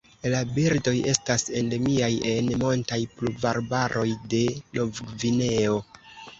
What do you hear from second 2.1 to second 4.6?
en montaj pluvarbaroj de